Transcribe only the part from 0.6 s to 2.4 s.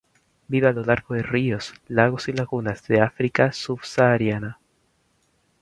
a lo largo de ríos, lagos y